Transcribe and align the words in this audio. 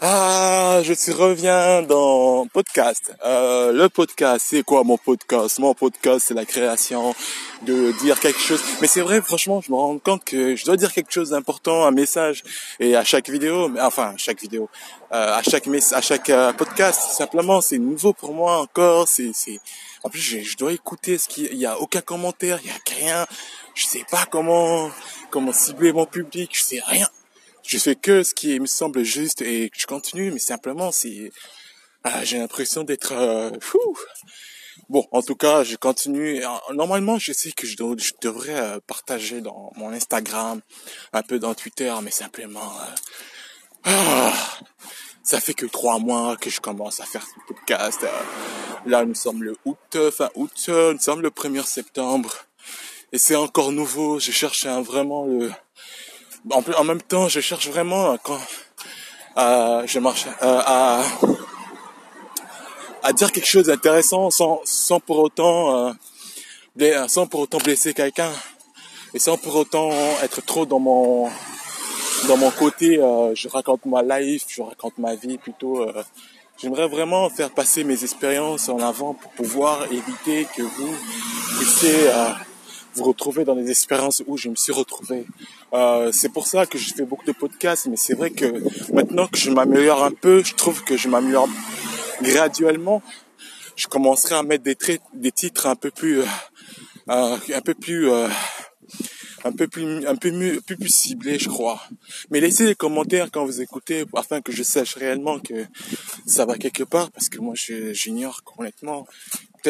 Ah, 0.00 0.80
je 0.84 0.92
suis 0.92 1.10
reviens 1.10 1.82
dans 1.82 2.46
podcast. 2.46 3.12
Euh, 3.24 3.72
le 3.72 3.88
podcast, 3.88 4.46
c'est 4.48 4.62
quoi 4.62 4.84
mon 4.84 4.96
podcast? 4.96 5.58
Mon 5.58 5.74
podcast, 5.74 6.26
c'est 6.28 6.34
la 6.34 6.44
création 6.44 7.16
de 7.62 7.90
dire 8.00 8.20
quelque 8.20 8.38
chose. 8.38 8.62
Mais 8.80 8.86
c'est 8.86 9.00
vrai, 9.00 9.20
franchement, 9.20 9.60
je 9.60 9.72
me 9.72 9.76
rends 9.76 9.98
compte 9.98 10.24
que 10.24 10.54
je 10.54 10.64
dois 10.64 10.76
dire 10.76 10.92
quelque 10.92 11.10
chose 11.10 11.30
d'important, 11.30 11.84
un 11.84 11.90
message, 11.90 12.44
et 12.78 12.94
à 12.94 13.02
chaque 13.02 13.28
vidéo, 13.28 13.72
enfin, 13.80 14.14
chaque 14.16 14.40
vidéo, 14.40 14.70
euh, 15.12 15.34
à 15.36 15.42
chaque 15.42 15.66
à 15.66 16.00
chaque 16.00 16.30
euh, 16.30 16.52
podcast, 16.52 17.00
simplement, 17.10 17.60
c'est 17.60 17.78
nouveau 17.78 18.12
pour 18.12 18.32
moi 18.34 18.60
encore. 18.60 19.08
C'est, 19.08 19.32
c'est. 19.34 19.58
En 20.04 20.10
plus, 20.10 20.20
je, 20.20 20.38
je 20.42 20.56
dois 20.56 20.72
écouter 20.72 21.18
ce 21.18 21.28
qu'il 21.28 21.56
y 21.56 21.66
a 21.66 21.76
aucun 21.80 22.02
commentaire, 22.02 22.60
il 22.62 22.68
y 22.68 22.70
a 22.70 23.00
rien. 23.00 23.26
Je 23.74 23.84
sais 23.84 24.06
pas 24.08 24.26
comment 24.30 24.92
comment 25.30 25.52
cibler 25.52 25.92
mon 25.92 26.06
public, 26.06 26.50
je 26.52 26.62
sais 26.62 26.82
rien 26.86 27.08
je 27.68 27.76
fais 27.76 27.94
que 27.94 28.22
ce 28.22 28.32
qui 28.32 28.58
me 28.58 28.66
semble 28.66 29.02
juste 29.04 29.42
et 29.42 29.70
je 29.76 29.86
continue, 29.86 30.30
mais 30.30 30.38
simplement 30.38 30.90
c'est, 30.90 31.30
ah, 32.02 32.24
j'ai 32.24 32.38
l'impression 32.38 32.82
d'être 32.82 33.12
euh. 33.12 33.50
Bon, 34.88 35.06
en 35.12 35.20
tout 35.20 35.34
cas, 35.34 35.64
je 35.64 35.76
continue. 35.76 36.42
Normalement, 36.72 37.18
je 37.18 37.32
sais 37.32 37.52
que 37.52 37.66
je, 37.66 37.76
devrais 38.22 38.58
euh, 38.58 38.78
partager 38.86 39.42
dans 39.42 39.70
mon 39.76 39.90
Instagram, 39.90 40.62
un 41.12 41.22
peu 41.22 41.38
dans 41.38 41.52
Twitter, 41.54 41.92
mais 42.02 42.10
simplement, 42.10 42.72
euh, 42.80 42.94
ah, 43.84 44.32
ça 45.22 45.40
fait 45.40 45.52
que 45.52 45.66
trois 45.66 45.98
mois 45.98 46.38
que 46.38 46.48
je 46.48 46.60
commence 46.60 47.00
à 47.00 47.04
faire 47.04 47.26
ce 47.26 47.52
podcast. 47.52 48.06
là, 48.86 49.04
nous 49.04 49.14
sommes 49.14 49.42
le 49.42 49.56
août, 49.66 50.10
fin 50.10 50.30
août, 50.36 50.52
nous 50.68 51.00
sommes 51.00 51.20
le 51.20 51.30
1er 51.30 51.66
septembre, 51.66 52.34
et 53.12 53.18
c'est 53.18 53.36
encore 53.36 53.72
nouveau. 53.72 54.18
Je 54.20 54.30
cherche 54.30 54.64
un, 54.64 54.80
vraiment 54.80 55.26
le 55.26 55.50
en, 56.50 56.84
même 56.84 57.02
temps, 57.02 57.28
je 57.28 57.40
cherche 57.40 57.68
vraiment 57.68 58.12
euh, 58.12 58.16
euh, 59.36 59.84
à 60.42 61.02
à 63.02 63.12
dire 63.12 63.32
quelque 63.32 63.46
chose 63.46 63.66
d'intéressant 63.66 64.30
sans 64.30 65.00
pour 65.00 65.18
autant 65.18 65.94
euh, 66.80 67.08
sans 67.08 67.26
pour 67.26 67.40
autant 67.40 67.58
blesser 67.58 67.94
quelqu'un 67.94 68.30
et 69.14 69.18
sans 69.18 69.36
pour 69.36 69.56
autant 69.56 69.90
être 70.22 70.44
trop 70.44 70.66
dans 70.66 70.78
mon 70.78 71.28
dans 72.26 72.36
mon 72.36 72.50
côté 72.50 72.98
euh, 72.98 73.34
je 73.34 73.48
raconte 73.48 73.86
ma 73.86 74.02
life 74.02 74.44
je 74.48 74.62
raconte 74.62 74.98
ma 74.98 75.14
vie 75.14 75.38
plutôt 75.38 75.80
euh, 75.80 76.04
j'aimerais 76.60 76.88
vraiment 76.88 77.30
faire 77.30 77.50
passer 77.50 77.84
mes 77.84 78.02
expériences 78.04 78.68
en 78.68 78.78
avant 78.78 79.14
pour 79.14 79.30
pouvoir 79.32 79.84
éviter 79.90 80.46
que 80.56 80.62
vous 80.62 80.94
puissiez 81.56 82.10
vous 82.98 83.04
retrouver 83.04 83.44
dans 83.44 83.54
des 83.54 83.70
expériences 83.70 84.22
où 84.26 84.36
je 84.36 84.48
me 84.48 84.56
suis 84.56 84.72
retrouvé. 84.72 85.24
Euh, 85.72 86.10
c'est 86.12 86.30
pour 86.30 86.46
ça 86.46 86.66
que 86.66 86.78
je 86.78 86.92
fais 86.92 87.04
beaucoup 87.04 87.26
de 87.26 87.32
podcasts, 87.32 87.86
mais 87.86 87.96
c'est 87.96 88.14
vrai 88.14 88.30
que 88.30 88.46
maintenant 88.92 89.26
que 89.28 89.38
je 89.38 89.50
m'améliore 89.50 90.02
un 90.04 90.10
peu, 90.10 90.42
je 90.44 90.54
trouve 90.54 90.82
que 90.84 90.96
je 90.96 91.08
m'améliore 91.08 91.48
graduellement. 92.22 93.02
Je 93.76 93.86
commencerai 93.86 94.34
à 94.34 94.42
mettre 94.42 94.64
des, 94.64 94.76
des 95.14 95.32
titres 95.32 95.66
un 95.66 95.76
peu 95.76 95.90
plus, 95.90 96.20
euh, 96.20 96.26
euh 97.10 97.36
un 97.54 97.60
peu 97.60 97.74
plus, 97.74 98.10
un 99.44 99.52
peu 99.52 99.68
plus, 99.68 100.06
un 100.06 100.16
peu 100.16 100.76
plus 100.76 100.88
ciblés, 100.88 101.38
je 101.38 101.48
crois. 101.48 101.80
Mais 102.30 102.40
laissez 102.40 102.66
des 102.66 102.74
commentaires 102.74 103.30
quand 103.30 103.44
vous 103.44 103.60
écoutez, 103.60 104.04
afin 104.14 104.40
que 104.40 104.52
je 104.52 104.62
sache 104.62 104.94
réellement 104.96 105.38
que 105.38 105.66
ça 106.26 106.44
va 106.44 106.56
quelque 106.56 106.82
part, 106.82 107.10
parce 107.12 107.28
que 107.28 107.38
moi, 107.38 107.54
j'ignore 107.92 108.42
complètement 108.42 109.06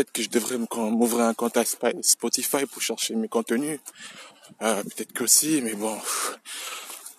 que 0.05 0.23
je 0.23 0.29
devrais 0.29 0.59
m'ouvrir 0.59 1.25
un 1.25 1.35
compte 1.35 1.57
à 1.57 1.65
Spotify 1.65 2.67
pour 2.67 2.83
chercher 2.83 3.15
mes 3.15 3.29
contenus. 3.29 3.81
Euh, 4.63 4.83
peut-être 4.83 5.13
que 5.13 5.25
aussi, 5.25 5.61
mais 5.63 5.75
bon. 5.75 5.97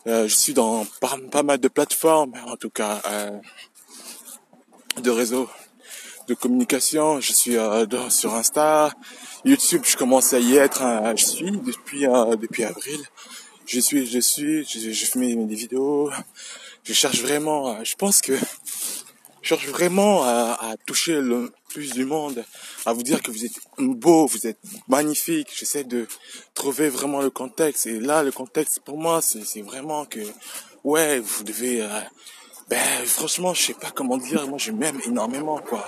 Euh, 0.07 0.27
je 0.27 0.33
suis 0.33 0.53
dans 0.53 0.85
pas, 1.01 1.43
mal 1.43 1.59
de 1.59 1.67
plateformes, 1.67 2.33
en 2.47 2.55
tout 2.55 2.69
cas, 2.69 3.01
euh, 3.07 3.37
de 5.01 5.09
réseaux 5.09 5.49
de 6.27 6.33
communication. 6.33 7.19
Je 7.19 7.33
suis 7.33 7.57
sur 8.09 8.33
Insta, 8.33 8.91
YouTube. 9.45 9.81
Je 9.85 9.97
commence 9.97 10.33
à 10.33 10.39
y 10.39 10.55
être. 10.55 10.81
Hein, 10.81 11.15
je 11.15 11.25
suis 11.25 11.51
depuis 11.51 12.01
depuis 12.39 12.63
avril. 12.63 13.01
Je 13.65 13.79
suis, 13.79 14.05
je 14.07 14.19
suis, 14.19 14.65
je, 14.65 14.91
je 14.91 15.05
fais 15.05 15.19
mes, 15.19 15.35
mes 15.35 15.55
vidéos. 15.55 16.09
Je 16.83 16.93
cherche 16.93 17.21
vraiment. 17.21 17.83
je 17.83 17.95
pense 17.95 18.21
que 18.21 18.33
cherche 19.49 19.67
vraiment 19.67 20.23
à, 20.23 20.75
toucher 20.85 21.21
le 21.21 21.51
plus 21.69 21.91
du 21.93 22.05
monde, 22.05 22.45
à 22.85 22.93
vous 22.93 23.01
dire 23.01 23.19
que 23.23 23.31
vous 23.31 23.45
êtes 23.45 23.59
beau, 23.79 24.27
vous 24.27 24.45
êtes 24.45 24.59
magnifique. 24.87 25.49
J'essaie 25.57 25.83
de 25.83 26.07
trouver 26.53 26.89
vraiment 26.89 27.21
le 27.21 27.31
contexte. 27.31 27.87
Et 27.87 27.99
là, 27.99 28.21
le 28.21 28.31
contexte 28.31 28.79
pour 28.85 28.99
moi, 28.99 29.21
c'est 29.23 29.63
vraiment 29.63 30.05
que, 30.05 30.19
ouais, 30.83 31.19
vous 31.19 31.43
devez, 31.43 31.81
euh, 31.81 31.87
ben, 32.69 33.05
franchement, 33.05 33.55
je 33.55 33.63
sais 33.63 33.73
pas 33.73 33.89
comment 33.89 34.17
dire. 34.17 34.47
Moi, 34.47 34.59
je 34.59 34.71
m'aime 34.71 34.99
énormément, 35.03 35.57
quoi. 35.57 35.87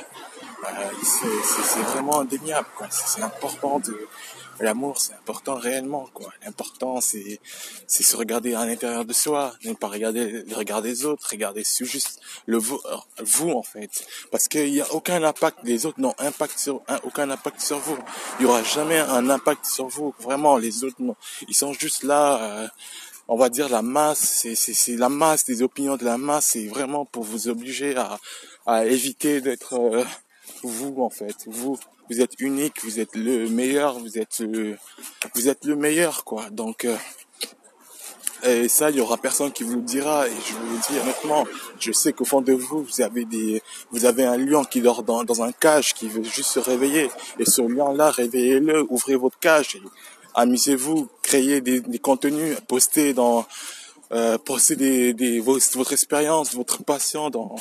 Euh, 0.63 0.89
c'est 1.03 1.83
vraiment 1.93 2.21
indéniable, 2.21 2.67
quoi. 2.75 2.87
C'est 2.89 3.21
important 3.21 3.79
de, 3.79 3.95
l'amour, 4.61 4.99
c'est 4.99 5.13
important 5.13 5.55
réellement, 5.55 6.07
quoi. 6.13 6.31
L'important, 6.45 7.01
c'est, 7.01 7.39
c'est 7.87 8.03
se 8.03 8.15
regarder 8.15 8.53
à 8.53 8.65
l'intérieur 8.65 9.05
de 9.05 9.13
soi, 9.13 9.53
ne 9.65 9.73
pas 9.73 9.87
regarder 9.87 10.43
le 10.43 10.55
regard 10.55 10.81
des 10.81 11.05
autres, 11.05 11.27
regarder 11.29 11.63
juste 11.81 12.19
le 12.45 12.57
vous, 12.57 12.79
vous 13.19 13.51
en 13.51 13.63
fait, 13.63 14.05
parce 14.31 14.47
qu'il 14.47 14.71
n'y 14.71 14.81
a 14.81 14.93
aucun 14.93 15.23
impact, 15.23 15.59
les 15.63 15.85
autres 15.85 15.99
n'ont 15.99 16.15
impact 16.19 16.59
sur, 16.59 16.81
aucun 17.03 17.29
impact 17.29 17.61
sur 17.61 17.79
vous. 17.79 17.97
Il 18.39 18.43
y 18.43 18.45
aura 18.45 18.63
jamais 18.63 18.99
un 18.99 19.29
impact 19.29 19.65
sur 19.65 19.87
vous, 19.87 20.13
vraiment. 20.19 20.57
Les 20.57 20.83
autres, 20.83 20.97
ils 21.47 21.55
sont 21.55 21.73
juste 21.73 22.03
là. 22.03 22.37
Euh, 22.41 22.67
on 23.27 23.37
va 23.37 23.49
dire 23.49 23.69
la 23.69 23.81
masse, 23.81 24.19
c'est, 24.19 24.55
c'est, 24.55 24.73
c'est 24.73 24.97
la 24.97 25.07
masse 25.07 25.45
des 25.45 25.61
opinions 25.61 25.95
de 25.95 26.03
la 26.03 26.17
masse, 26.17 26.47
c'est 26.47 26.67
vraiment 26.67 27.05
pour 27.05 27.23
vous 27.23 27.47
obliger 27.47 27.95
à, 27.95 28.19
à 28.65 28.85
éviter 28.85 29.39
d'être 29.39 29.73
euh, 29.73 30.03
vous 30.63 30.95
en 31.01 31.09
fait, 31.09 31.35
vous 31.47 31.77
vous 32.09 32.21
êtes 32.21 32.39
unique, 32.39 32.83
vous 32.83 32.99
êtes 32.99 33.15
le 33.15 33.47
meilleur, 33.47 33.97
vous 33.99 34.17
êtes 34.17 34.39
le, 34.39 34.77
vous 35.35 35.47
êtes 35.47 35.65
le 35.65 35.75
meilleur 35.75 36.23
quoi. 36.23 36.49
Donc 36.49 36.85
euh, 36.85 36.97
et 38.43 38.67
ça, 38.67 38.89
il 38.89 38.97
y 38.97 39.01
aura 39.01 39.17
personne 39.17 39.51
qui 39.51 39.63
vous 39.63 39.75
le 39.75 39.81
dira. 39.81 40.27
Et 40.27 40.31
je 40.31 40.53
vous 40.53 40.73
le 40.73 40.79
dis 40.89 40.99
honnêtement, 40.99 41.45
je 41.79 41.91
sais 41.91 42.11
qu'au 42.11 42.25
fond 42.25 42.41
de 42.41 42.53
vous, 42.53 42.83
vous 42.83 43.01
avez 43.01 43.25
des, 43.25 43.61
vous 43.91 44.05
avez 44.05 44.25
un 44.25 44.37
lion 44.37 44.63
qui 44.63 44.81
dort 44.81 45.03
dans, 45.03 45.23
dans 45.23 45.43
un 45.43 45.51
cage, 45.51 45.93
qui 45.93 46.07
veut 46.07 46.23
juste 46.23 46.49
se 46.49 46.59
réveiller. 46.59 47.09
Et 47.39 47.45
ce 47.45 47.61
lion-là, 47.61 48.09
réveillez-le, 48.09 48.85
ouvrez 48.89 49.15
votre 49.15 49.37
cage, 49.39 49.77
amusez-vous, 50.33 51.07
créez 51.21 51.61
des, 51.61 51.81
des, 51.81 51.99
contenus, 51.99 52.57
postez 52.67 53.13
dans, 53.13 53.45
euh, 54.11 54.37
postez 54.39 54.75
des, 54.75 55.13
des, 55.13 55.39
votre 55.39 55.91
expérience, 55.91 56.55
votre 56.55 56.83
passion 56.83 57.29
dans, 57.29 57.55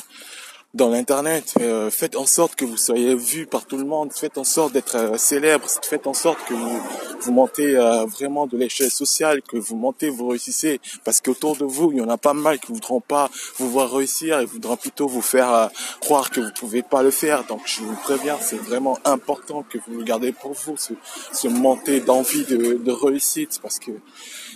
dans 0.72 0.88
l'internet. 0.88 1.54
Euh, 1.60 1.90
faites 1.90 2.14
en 2.14 2.26
sorte 2.26 2.54
que 2.54 2.64
vous 2.64 2.76
soyez 2.76 3.14
vu 3.14 3.46
par 3.46 3.66
tout 3.66 3.76
le 3.76 3.84
monde. 3.84 4.12
Faites 4.12 4.38
en 4.38 4.44
sorte 4.44 4.72
d'être 4.72 4.96
euh, 4.96 5.16
célèbre. 5.16 5.66
Faites 5.82 6.06
en 6.06 6.14
sorte 6.14 6.38
que 6.46 6.54
vous, 6.54 6.80
vous 7.20 7.32
montez 7.32 7.76
euh, 7.76 8.04
vraiment 8.04 8.46
de 8.46 8.56
l'échelle 8.56 8.90
sociale, 8.90 9.42
que 9.42 9.56
vous 9.56 9.76
montez, 9.76 10.08
vous 10.08 10.28
réussissez. 10.28 10.80
Parce 11.04 11.20
qu'autour 11.20 11.56
de 11.56 11.64
vous, 11.64 11.90
il 11.92 11.98
y 11.98 12.00
en 12.00 12.08
a 12.08 12.18
pas 12.18 12.34
mal 12.34 12.60
qui 12.60 12.72
voudront 12.72 13.00
pas 13.00 13.30
vous 13.58 13.68
voir 13.68 13.92
réussir 13.92 14.38
et 14.38 14.44
voudront 14.44 14.76
plutôt 14.76 15.08
vous 15.08 15.22
faire 15.22 15.70
croire 16.00 16.30
que 16.30 16.40
vous 16.40 16.52
pouvez 16.52 16.82
pas 16.82 17.02
le 17.02 17.10
faire. 17.10 17.44
Donc 17.44 17.62
je 17.64 17.80
vous 17.80 17.96
préviens, 17.96 18.38
c'est 18.40 18.60
vraiment 18.60 18.98
important 19.04 19.64
que 19.68 19.78
vous 19.78 19.98
le 19.98 20.04
gardez 20.04 20.32
pour 20.32 20.52
vous, 20.52 20.76
ce, 20.76 20.92
ce 21.32 21.48
montée 21.48 22.00
d'envie 22.00 22.44
de, 22.44 22.74
de 22.74 22.92
réussite. 22.92 23.58
Parce 23.60 23.80
que 23.80 23.90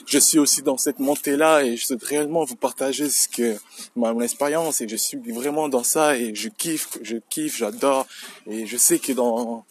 je 0.07 0.19
suis 0.19 0.39
aussi 0.39 0.63
dans 0.63 0.77
cette 0.77 1.01
montée-là 1.01 1.65
et 1.65 1.77
je 1.77 1.87
souhaite 1.87 2.05
réellement 2.05 2.45
vous 2.45 2.57
partager 2.57 3.09
ce 3.09 3.29
que 3.29 3.57
mon 3.97 4.21
expérience 4.21 4.81
et 4.81 4.89
je 4.89 4.97
suis 4.97 5.19
vraiment 5.33 5.69
dans 5.69 5.83
ça 5.83 6.04
et 6.13 6.35
je 6.35 6.49
kiffe, 6.49 6.99
je 7.03 7.17
kiffe, 7.31 7.57
j'adore. 7.57 8.07
Et 8.47 8.67
je 8.67 8.77
sais 8.77 8.99
que 8.99 9.13
dans 9.13 9.65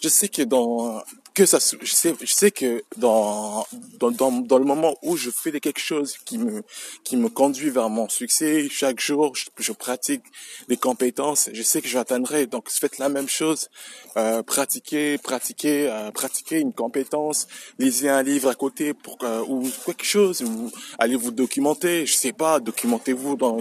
je 0.00 0.08
sais 0.08 0.28
que 0.28 0.42
dans 0.42 1.02
que 1.34 1.46
ça 1.46 1.58
je 1.58 1.92
sais 1.92 2.14
je 2.20 2.32
sais 2.32 2.52
que 2.52 2.84
dans 2.96 3.66
dans 3.98 4.12
dans, 4.12 4.30
dans 4.30 4.58
le 4.58 4.64
moment 4.64 4.96
où 5.02 5.16
je 5.16 5.30
fais 5.30 5.50
quelque 5.58 5.80
chose 5.80 6.16
qui 6.24 6.38
me 6.38 6.62
qui 7.02 7.16
me 7.16 7.28
conduit 7.28 7.70
vers 7.70 7.90
mon 7.90 8.08
succès 8.08 8.68
chaque 8.70 9.00
jour 9.00 9.34
je, 9.34 9.72
pratique 9.72 10.22
des 10.68 10.76
compétences 10.76 11.50
je 11.52 11.62
sais 11.62 11.82
que 11.82 11.88
je 11.88 11.98
atteindrai 11.98 12.46
donc 12.46 12.70
faites 12.70 12.98
la 12.98 13.08
même 13.08 13.28
chose 13.28 13.68
euh, 14.16 14.44
pratiquez 14.44 15.18
pratiquez 15.18 15.90
euh, 15.90 16.12
pratiquez 16.12 16.60
une 16.60 16.72
compétence 16.72 17.48
lisez 17.80 18.08
un 18.08 18.22
livre 18.22 18.48
à 18.48 18.54
côté 18.54 18.94
pour 18.94 19.18
euh, 19.24 19.42
ou 19.48 19.68
quelque 19.84 20.04
chose 20.04 20.40
ou 20.42 20.70
allez 20.98 21.16
vous 21.16 21.32
documenter 21.32 22.06
je 22.06 22.14
sais 22.14 22.32
pas 22.32 22.60
documentez-vous 22.60 23.34
dans 23.34 23.58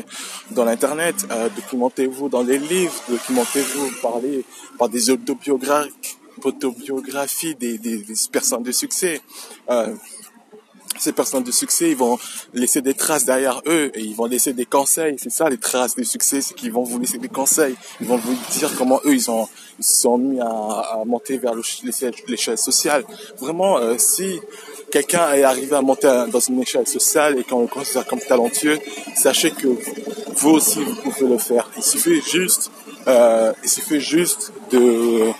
dans 0.52 0.66
l'internet 0.66 1.16
euh, 1.31 1.50
documentez-vous 1.56 2.30
dans 2.30 2.44
les 2.44 2.60
livres 2.60 2.94
documentez-vous 3.10 3.90
parlez 4.04 4.46
par 4.78 4.90
des 4.90 5.10
autobiographies 5.10 6.18
autobiographie 6.44 7.56
des, 7.56 7.77
des, 7.77 8.03
personnes 8.31 8.63
de 8.63 8.71
succès. 8.71 9.21
Euh, 9.69 9.94
ces 10.97 11.12
personnes 11.12 11.44
de 11.44 11.51
succès, 11.51 11.89
ils 11.89 11.97
vont 11.97 12.19
laisser 12.53 12.81
des 12.81 12.94
traces 12.94 13.25
derrière 13.25 13.62
eux 13.65 13.91
et 13.95 14.01
ils 14.01 14.15
vont 14.15 14.25
laisser 14.25 14.53
des 14.53 14.65
conseils. 14.65 15.15
C'est 15.18 15.31
ça 15.31 15.50
les 15.50 15.57
traces 15.57 15.95
de 15.95 16.03
succès, 16.03 16.41
c'est 16.41 16.53
qu'ils 16.53 16.71
vont 16.71 16.83
vous 16.83 17.00
laisser 17.00 17.18
des 17.18 17.30
conseils. 17.30 17.75
Ils 18.00 18.07
vont 18.07 18.18
vous 18.18 18.35
dire 18.51 18.71
comment 18.77 19.00
eux 19.06 19.13
ils 19.13 19.31
ont 19.31 19.47
ils 19.80 19.83
se 19.83 20.01
sont 20.01 20.18
mis 20.18 20.39
à, 20.39 20.45
à 20.45 21.03
monter 21.06 21.38
vers 21.38 21.53
l'échelle 22.27 22.57
sociale. 22.57 23.03
Vraiment, 23.39 23.77
euh, 23.77 23.95
si 23.97 24.39
quelqu'un 24.91 25.33
est 25.33 25.44
arrivé 25.44 25.75
à 25.75 25.81
monter 25.81 26.25
dans 26.31 26.39
une 26.39 26.62
échelle 26.62 26.88
sociale 26.88 27.39
et 27.39 27.44
qu'on 27.44 27.62
le 27.62 27.68
considère 27.68 28.06
comme 28.06 28.19
talentueux, 28.19 28.77
sachez 29.15 29.51
que 29.51 29.68
vous 30.35 30.50
aussi 30.51 30.83
vous 30.83 30.95
pouvez 30.95 31.27
le 31.27 31.38
faire. 31.39 31.69
Il 31.77 31.83
suffit 31.83 32.21
juste, 32.21 32.71
euh, 33.07 33.51
il 33.63 33.69
suffit 33.69 34.00
juste 34.00 34.53
de 34.71 35.31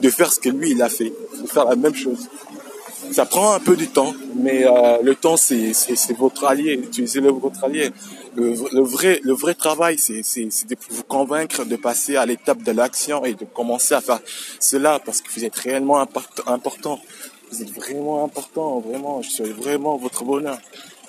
de 0.00 0.10
faire 0.10 0.32
ce 0.32 0.40
que 0.40 0.48
lui 0.48 0.70
il 0.72 0.82
a 0.82 0.88
fait, 0.88 1.12
de 1.42 1.46
faire 1.46 1.64
la 1.64 1.76
même 1.76 1.94
chose. 1.94 2.28
Ça 3.12 3.26
prend 3.26 3.54
un 3.54 3.60
peu 3.60 3.76
du 3.76 3.88
temps, 3.88 4.14
mais 4.36 4.64
euh, 4.64 4.98
le 5.02 5.14
temps 5.14 5.36
c'est 5.36 5.72
votre 6.16 6.44
allié. 6.44 6.74
Utilisez-le 6.74 7.30
votre 7.30 7.64
allié. 7.64 7.90
Le, 8.36 8.52
vrai 8.82 9.20
le 9.24 9.32
vrai 9.32 9.54
travail 9.54 9.98
c'est 9.98 10.22
de 10.22 10.76
vous 10.90 11.02
convaincre 11.02 11.64
de 11.64 11.76
passer 11.76 12.16
à 12.16 12.24
l'étape 12.26 12.62
de 12.62 12.72
l'action 12.72 13.24
et 13.24 13.34
de 13.34 13.44
commencer 13.44 13.94
à 13.94 14.00
faire 14.00 14.20
cela 14.60 15.00
parce 15.04 15.20
que 15.20 15.32
vous 15.32 15.44
êtes 15.44 15.56
réellement 15.56 15.98
important. 15.98 17.00
Vous 17.50 17.62
êtes 17.62 17.72
vraiment 17.72 18.24
important, 18.24 18.78
vraiment. 18.78 19.22
Je 19.22 19.30
suis 19.30 19.44
vraiment 19.44 19.96
votre 19.96 20.22
bonheur. 20.22 20.58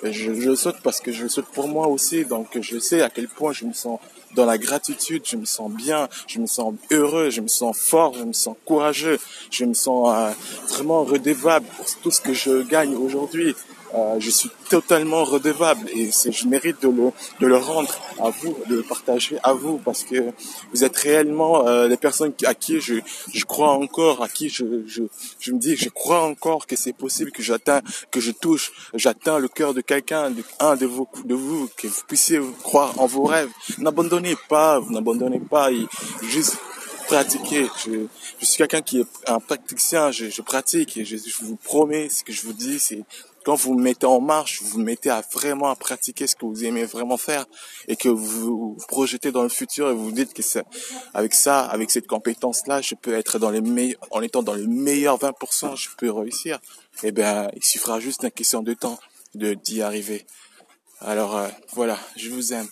Je, 0.02 0.10
je 0.10 0.50
le 0.50 0.56
saute 0.56 0.76
parce 0.82 1.00
que 1.00 1.12
je 1.12 1.24
le 1.24 1.28
saute 1.28 1.46
pour 1.46 1.68
moi 1.68 1.86
aussi. 1.86 2.24
Donc 2.24 2.58
je 2.60 2.78
sais 2.78 3.02
à 3.02 3.10
quel 3.10 3.28
point 3.28 3.52
je 3.52 3.64
me 3.64 3.72
sens 3.72 3.98
dans 4.34 4.46
la 4.46 4.58
gratitude, 4.58 5.22
je 5.26 5.36
me 5.36 5.44
sens 5.44 5.70
bien, 5.70 6.08
je 6.26 6.38
me 6.38 6.46
sens 6.46 6.74
heureux, 6.90 7.30
je 7.30 7.40
me 7.40 7.48
sens 7.48 7.76
fort, 7.76 8.14
je 8.14 8.24
me 8.24 8.32
sens 8.32 8.56
courageux, 8.64 9.18
je 9.50 9.64
me 9.64 9.74
sens 9.74 10.14
euh, 10.14 10.30
vraiment 10.68 11.04
redevable 11.04 11.66
pour 11.76 11.86
tout 12.02 12.10
ce 12.10 12.20
que 12.20 12.32
je 12.32 12.62
gagne 12.62 12.94
aujourd'hui. 12.94 13.54
Euh, 13.94 14.16
je 14.18 14.30
suis 14.30 14.50
totalement 14.70 15.22
redevable 15.24 15.88
et 15.90 16.10
je 16.10 16.46
mérite 16.46 16.80
de 16.82 16.88
le, 16.88 17.10
de 17.40 17.46
le 17.46 17.56
rendre 17.56 17.94
à 18.20 18.30
vous, 18.30 18.56
de 18.68 18.76
le 18.76 18.82
partager 18.82 19.38
à 19.42 19.52
vous 19.52 19.78
parce 19.78 20.02
que 20.02 20.32
vous 20.72 20.84
êtes 20.84 20.96
réellement 20.96 21.66
euh, 21.66 21.88
les 21.88 21.98
personnes 21.98 22.32
à 22.44 22.54
qui 22.54 22.80
je, 22.80 22.94
je 23.34 23.44
crois 23.44 23.72
encore, 23.72 24.22
à 24.22 24.28
qui 24.28 24.48
je, 24.48 24.64
je, 24.86 25.02
je 25.38 25.52
me 25.52 25.58
dis, 25.58 25.76
je 25.76 25.90
crois 25.90 26.22
encore 26.22 26.66
que 26.66 26.74
c'est 26.74 26.94
possible 26.94 27.32
que 27.32 27.42
j'atteins, 27.42 27.82
que 28.10 28.20
je 28.20 28.30
touche, 28.30 28.72
j'atteins 28.94 29.38
le 29.38 29.48
cœur 29.48 29.74
de 29.74 29.82
quelqu'un, 29.82 30.30
de, 30.30 30.42
un 30.58 30.76
de 30.76 30.86
vous, 30.86 31.06
de 31.24 31.34
vous, 31.34 31.68
que 31.76 31.86
vous 31.86 32.02
puissiez 32.08 32.40
croire 32.62 32.98
en 32.98 33.06
vos 33.06 33.24
rêves. 33.24 33.50
N'abandonnez 33.78 34.36
pas, 34.48 34.78
vous 34.78 34.92
n'abandonnez 34.92 35.40
pas, 35.40 35.70
et 35.70 35.86
juste 36.22 36.56
pratiquer. 37.06 37.66
Je, 37.84 38.06
je 38.40 38.44
suis 38.46 38.56
quelqu'un 38.56 38.80
qui 38.80 39.00
est 39.00 39.06
un 39.26 39.38
praticien, 39.38 40.10
je, 40.10 40.30
je 40.30 40.40
pratique 40.40 40.96
et 40.96 41.04
je, 41.04 41.16
je 41.16 41.44
vous 41.44 41.56
promets, 41.56 42.08
ce 42.08 42.24
que 42.24 42.32
je 42.32 42.42
vous 42.42 42.54
dis, 42.54 42.78
c'est 42.78 43.04
quand 43.44 43.54
vous 43.54 43.74
mettez 43.74 44.06
en 44.06 44.20
marche, 44.20 44.62
vous 44.62 44.68
vous 44.68 44.80
mettez 44.80 45.10
à 45.10 45.22
vraiment 45.32 45.68
à 45.68 45.76
pratiquer 45.76 46.26
ce 46.26 46.36
que 46.36 46.46
vous 46.46 46.64
aimez 46.64 46.84
vraiment 46.84 47.16
faire 47.16 47.46
et 47.88 47.96
que 47.96 48.08
vous 48.08 48.76
vous 48.76 48.76
projetez 48.88 49.32
dans 49.32 49.42
le 49.42 49.48
futur 49.48 49.90
et 49.90 49.94
vous 49.94 50.04
vous 50.04 50.12
dites 50.12 50.32
que 50.32 50.42
c'est 50.42 50.64
avec 51.14 51.34
ça, 51.34 51.60
avec 51.60 51.90
cette 51.90 52.06
compétence-là, 52.06 52.80
je 52.80 52.94
peux 52.94 53.14
être 53.14 53.38
dans 53.38 53.50
les 53.50 53.60
meilleurs, 53.60 54.00
en 54.10 54.22
étant 54.22 54.42
dans 54.42 54.54
les 54.54 54.66
meilleurs 54.66 55.18
20%, 55.18 55.76
je 55.76 55.88
peux 55.96 56.10
réussir. 56.10 56.58
Eh 57.02 57.12
bien, 57.12 57.48
il 57.54 57.64
suffira 57.64 58.00
juste 58.00 58.20
d'une 58.20 58.30
question 58.30 58.62
de 58.62 58.74
temps 58.74 58.98
de 59.34 59.54
d'y 59.54 59.82
arriver. 59.82 60.26
Alors 61.00 61.36
euh, 61.36 61.48
voilà, 61.74 61.98
je 62.16 62.30
vous 62.30 62.52
aime. 62.52 62.68